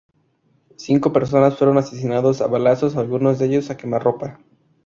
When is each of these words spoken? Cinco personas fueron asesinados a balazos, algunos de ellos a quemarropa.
Cinco 0.77 1.13
personas 1.13 1.59
fueron 1.59 1.77
asesinados 1.77 2.41
a 2.41 2.47
balazos, 2.47 2.95
algunos 2.95 3.37
de 3.37 3.45
ellos 3.45 3.69
a 3.69 3.77
quemarropa. 3.77 4.39